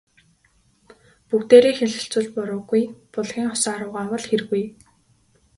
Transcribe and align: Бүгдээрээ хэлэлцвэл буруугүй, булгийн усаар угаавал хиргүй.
Бүгдээрээ 1.27 1.73
хэлэлцвэл 1.77 2.27
буруугүй, 2.35 2.83
булгийн 3.13 3.47
усаар 3.55 3.81
угаавал 3.87 4.23
хиргүй. 4.29 4.63